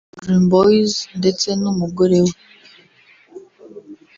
[0.21, 2.33] Dream Boys ndetse n’umugore we